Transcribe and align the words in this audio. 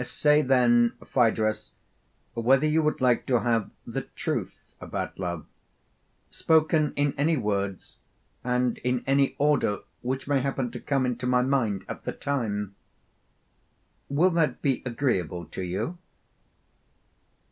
Say 0.03 0.41
then, 0.41 0.93
Phaedrus, 1.05 1.73
whether 2.33 2.65
you 2.65 2.81
would 2.81 3.01
like 3.01 3.27
to 3.27 3.41
have 3.41 3.69
the 3.85 4.01
truth 4.01 4.73
about 4.79 5.19
love, 5.19 5.45
spoken 6.31 6.91
in 6.95 7.13
any 7.19 7.37
words 7.37 7.97
and 8.43 8.79
in 8.79 9.03
any 9.05 9.35
order 9.37 9.81
which 10.01 10.27
may 10.27 10.39
happen 10.41 10.71
to 10.71 10.79
come 10.79 11.05
into 11.05 11.27
my 11.27 11.43
mind 11.43 11.85
at 11.87 12.01
the 12.01 12.13
time. 12.13 12.73
Will 14.09 14.31
that 14.31 14.63
be 14.63 14.81
agreeable 14.87 15.45
to 15.45 15.61
you? 15.61 15.99